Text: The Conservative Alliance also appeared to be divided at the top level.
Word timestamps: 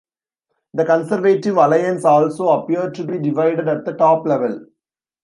The 0.73 0.83
Conservative 0.83 1.57
Alliance 1.57 2.05
also 2.05 2.47
appeared 2.49 2.95
to 2.95 3.03
be 3.03 3.19
divided 3.19 3.67
at 3.67 3.85
the 3.85 3.93
top 3.93 4.25
level. 4.25 4.65